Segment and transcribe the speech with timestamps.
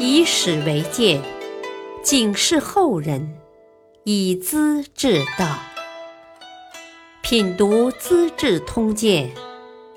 [0.00, 1.20] 以史为鉴，
[2.04, 3.36] 警示后人，
[4.04, 5.58] 以资治道。
[7.20, 9.28] 品读《资治通鉴》，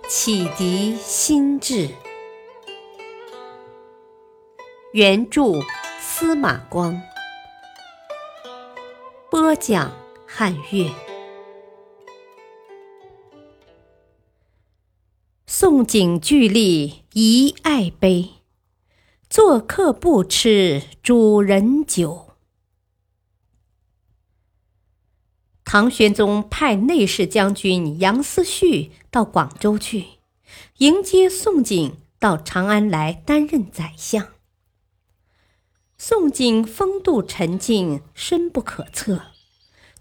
[0.09, 1.87] 启迪心智。
[4.91, 5.61] 原著
[5.99, 6.99] 司马光，
[9.29, 9.91] 播讲
[10.25, 10.89] 汉乐。
[15.45, 18.27] 宋景俱立遗爱碑，
[19.31, 22.31] 做客不吃主人酒。
[25.63, 30.05] 唐玄宗派内侍将军杨思绪到广州去
[30.79, 34.33] 迎接宋景到长安来担任宰相。
[35.97, 39.27] 宋景风度沉静，深不可测。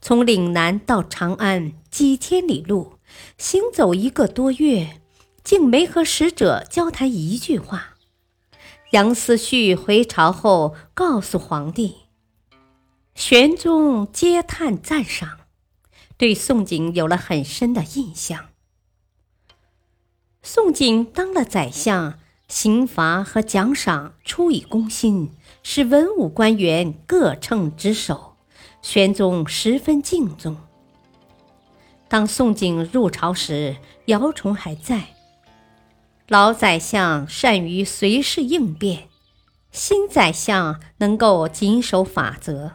[0.00, 2.94] 从岭南到长安几千里路，
[3.38, 5.00] 行走一个多月，
[5.44, 7.98] 竟没和使者交谈一句话。
[8.90, 11.94] 杨思绪回朝后告诉皇帝，
[13.14, 15.38] 玄宗嗟叹赞赏，
[16.16, 18.46] 对宋景有了很深的印象。
[20.42, 22.18] 宋景当了宰相。
[22.48, 25.30] 刑罚和奖赏出以公心，
[25.62, 28.34] 使文武官员各称职守，
[28.82, 30.56] 玄宗十分敬重。
[32.08, 35.14] 当宋景入朝时，姚崇还在。
[36.30, 39.08] 老宰相善于随事应变，
[39.72, 42.70] 新宰相能够谨守法则，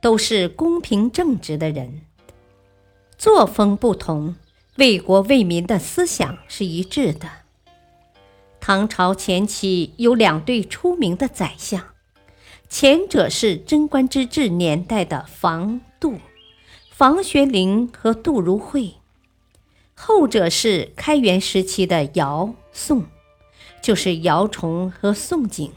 [0.00, 2.00] 都是公平正直的人。
[3.16, 4.34] 作风不同，
[4.78, 7.28] 为国为民的思想是一致的。
[8.58, 11.80] 唐朝前期有两对出名的宰相，
[12.68, 16.18] 前者是贞观之治年代的房杜，
[16.90, 18.94] 房玄龄和杜如晦；
[19.94, 23.04] 后者是开元时期的姚宋，
[23.82, 25.72] 就是姚崇和宋景。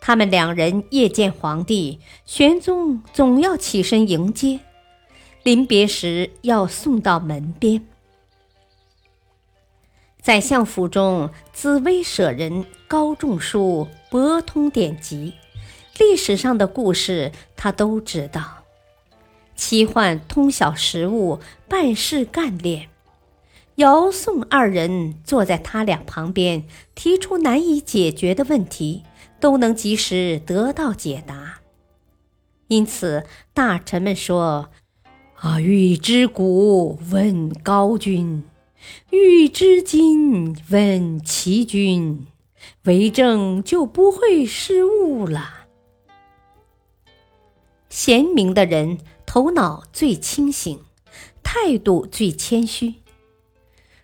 [0.00, 4.60] 他们两人夜见皇帝，玄宗总要起身迎接，
[5.42, 7.86] 临别时要送到门边。
[10.22, 15.34] 宰相府中，紫薇舍人高仲舒博通典籍，
[15.98, 18.64] 历史上的故事他都知道。
[19.54, 22.88] 齐焕通晓时务，办事干练。
[23.78, 26.64] 姚宋二人坐在他俩旁边，
[26.96, 29.04] 提出难以解决的问题，
[29.38, 31.60] 都能及时得到解答。
[32.66, 33.24] 因此，
[33.54, 34.70] 大臣们说
[35.38, 38.42] ：“啊，欲知古，问高君。”
[39.10, 42.26] 欲知今，问齐君，
[42.82, 45.66] 为政就不会失误了。
[47.88, 50.80] 贤明的人，头脑最清醒，
[51.44, 52.94] 态度最谦虚。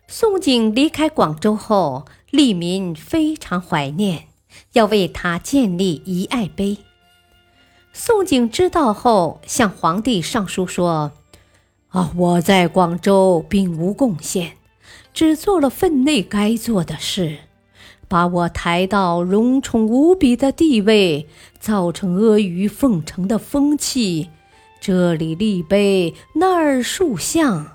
[0.07, 4.27] 宋景离开广州后，利民非常怀念，
[4.73, 6.77] 要为他建立遗爱碑。
[7.91, 11.11] 宋景知道后，向皇帝上书说
[11.89, 14.53] ：“啊，我在广州并无贡献。”
[15.13, 17.37] 只做了分内该做的事，
[18.09, 21.27] 把我抬到荣宠无比的地位，
[21.57, 24.29] 造成阿谀奉承的风气。
[24.81, 27.74] 这里立碑，那儿塑像，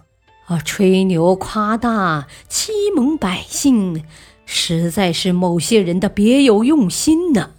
[0.51, 4.05] 我，吹牛夸大，欺蒙百姓，
[4.45, 7.53] 实在是某些人的别有用心呢。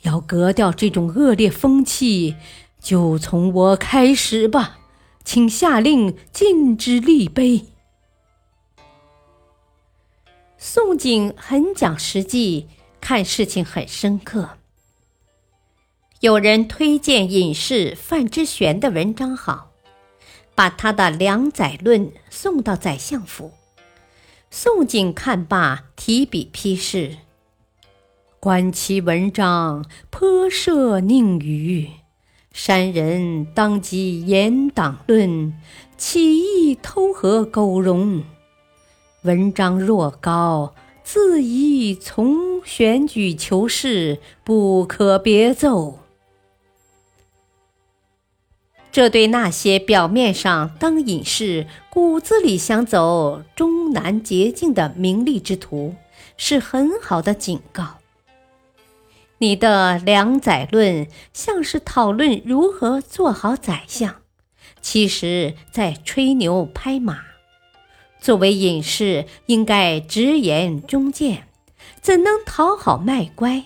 [0.00, 2.36] 要革掉这种恶劣风气，
[2.80, 4.78] 就从我开始吧，
[5.24, 7.66] 请下令禁止立碑。
[10.56, 12.68] 宋景很讲实际，
[12.98, 14.56] 看事情很深刻。
[16.20, 19.69] 有人推荐隐士范之玄的文章好，
[20.60, 23.52] 把他的《良宰论》送到宰相府。
[24.50, 27.16] 宋景看罢，提笔批示
[28.38, 31.88] ：“观其文章，颇涉佞语，
[32.52, 35.54] 山人当即严党论，
[35.96, 38.22] 起意偷合苟容。”
[39.24, 45.99] 文章若高，自宜从选举求是，不可别奏。
[48.92, 55.94] 这对那些表面上当隐士、骨子里想走中南捷径的名利之徒，
[56.36, 57.98] 是很好的警告。
[59.38, 64.16] 你的《良宰论》像是讨论如何做好宰相，
[64.82, 67.20] 其实在吹牛拍马。
[68.20, 71.44] 作为隐士，应该直言忠谏，
[72.02, 73.64] 怎能讨好卖乖？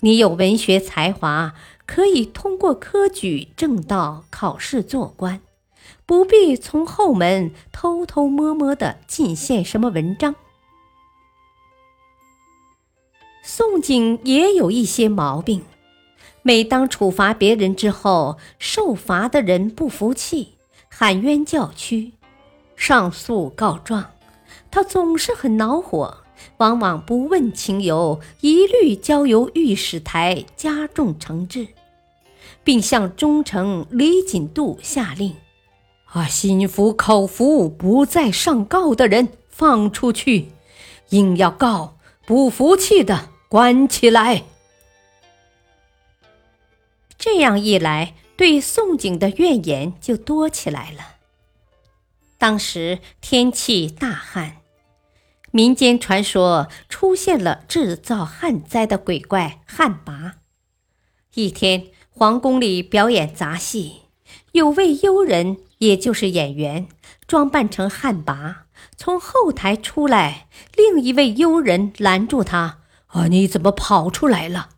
[0.00, 1.54] 你有文学才华，
[1.86, 5.40] 可以通过科举、正道考试做官，
[6.06, 10.34] 不必从后门偷偷摸摸的进献什么文章。
[13.42, 15.62] 宋景也有一些毛病。
[16.42, 20.54] 每当处罚别人之后，受罚的人不服气，
[20.88, 22.12] 喊冤叫屈，
[22.76, 24.12] 上诉告状，
[24.70, 26.23] 他总是很恼火，
[26.58, 31.68] 往往不问情由，一律交由御史台加重惩治，
[32.62, 35.34] 并向忠臣李锦度下令：
[36.06, 40.48] 啊，心服口服不再上告的人放出去，
[41.10, 41.96] 硬要告
[42.26, 44.44] 不服气的关起来。
[47.18, 51.14] 这样一来，对宋景的怨言就多起来了。
[52.36, 54.56] 当时天气大旱，
[55.56, 60.32] 民间传说出现了制造旱灾的鬼怪旱魃。
[61.34, 64.00] 一天，皇宫里表演杂戏，
[64.50, 66.88] 有位幽人，也就是演员，
[67.28, 68.56] 装扮成旱魃，
[68.96, 70.48] 从后台出来。
[70.74, 74.70] 另一位幽人拦住他：“啊，你怎么跑出来了？”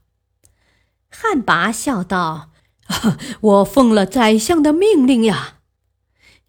[1.08, 2.50] 旱魃笑道
[2.88, 5.54] ：“啊 我奉了宰相的命令呀。”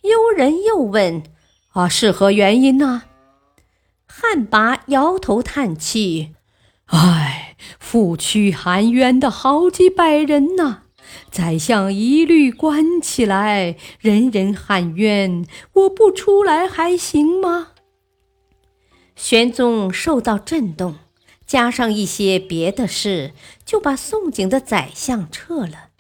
[0.04, 1.24] 幽人又问
[1.72, 3.04] ：“啊，是何原因呢？”
[4.08, 6.34] 汉魃摇头叹气
[6.88, 10.84] ：“唉，负屈含冤的好几百人呐，
[11.30, 17.70] 宰相一律关起来，人人喊冤，我不出来还行吗？”
[19.16, 20.96] 玄宗受到震动。
[21.46, 23.32] 加上一些别的事，
[23.64, 25.92] 就把宋景的宰相撤了。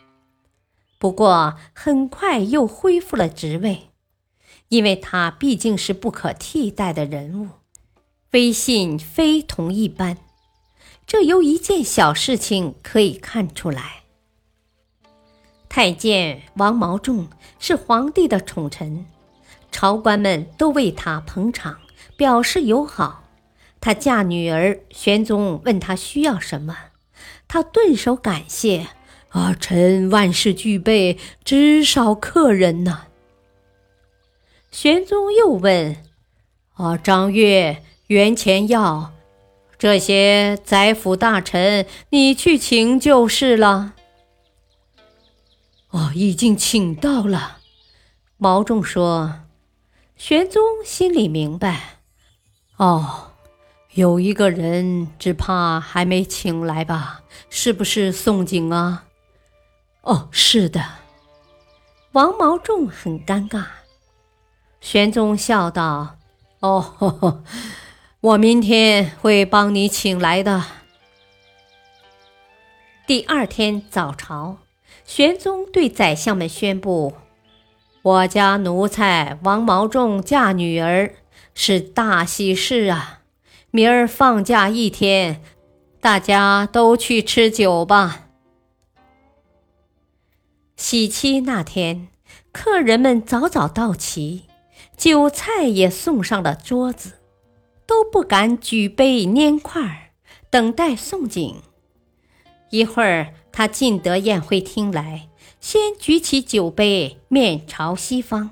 [0.99, 3.91] 不过很快又恢复了职位，
[4.67, 7.47] 因为他毕竟是不可替代的人物，
[8.31, 10.17] 威信非同一般。
[11.05, 14.03] 这由一件小事情可以看出来。
[15.69, 17.29] 太监王毛仲
[17.59, 19.05] 是皇帝的宠臣，
[19.71, 21.77] 朝官们都为他捧场，
[22.17, 23.23] 表示友好。
[23.79, 26.75] 他嫁女儿，玄宗问他需要什么，
[27.47, 28.87] 他顿首感谢
[29.29, 33.03] ：“啊，臣万事俱备，只少客人呢。”
[34.71, 36.03] 玄宗又问
[36.73, 39.13] ：“啊，张悦、袁前耀
[39.77, 43.93] 这些宰辅大臣，你去请就是了。
[45.91, 47.57] ”“哦，已经请到了。”
[48.37, 49.41] 毛仲说。
[50.15, 51.99] 玄宗心里明白
[52.77, 53.23] ：“哦。”
[53.93, 57.23] 有一个人，只怕还没请来吧？
[57.49, 59.05] 是不是宋景啊？
[60.01, 60.83] 哦，是的。
[62.11, 63.65] 王毛仲很尴尬。
[64.81, 66.17] 玄宗笑道
[66.61, 67.43] ：“哦，呵 呵
[68.19, 70.63] 我明天会帮你请来的。”
[73.05, 74.57] 第二天早朝，
[75.05, 77.13] 玄宗对宰相们宣布
[78.01, 81.13] ：“我家奴才王毛仲嫁女儿，
[81.53, 83.21] 是大喜事啊！”
[83.69, 85.41] 明儿放假一天，
[86.01, 88.29] 大家都去吃酒吧。
[90.75, 92.07] 喜期那天，
[92.51, 94.45] 客人们早早到齐，
[94.95, 97.16] 酒菜也送上了桌子，
[97.87, 100.11] 都不敢举杯拈筷，
[100.51, 101.55] 等待送景。
[102.69, 105.29] 一会儿，他进得宴会厅来，
[105.61, 108.51] 先举起酒杯，面朝西方，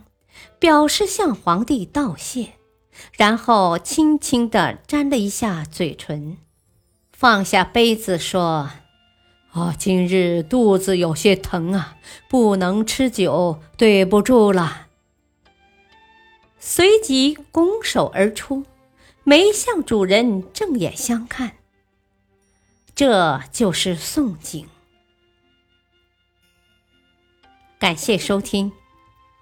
[0.57, 2.53] 表示向皇帝道谢。
[3.17, 6.37] 然后轻轻地沾了一下嘴唇，
[7.11, 8.69] 放下杯子说
[9.51, 11.97] ：“哦，今日肚子有些疼啊，
[12.29, 14.87] 不能吃酒，对不住了。”
[16.57, 18.63] 随即拱手而出，
[19.25, 21.57] 没向主人正眼相看。
[22.95, 24.69] 这就是宋景。
[27.77, 28.71] 感谢收听，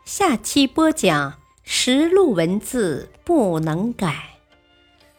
[0.05, 1.39] 下期播讲。
[1.65, 4.37] 实录文字不能改，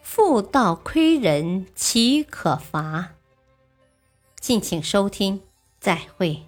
[0.02, 3.14] 妇道亏人岂可罚？
[4.40, 5.40] 敬请收听，
[5.80, 6.42] 再会。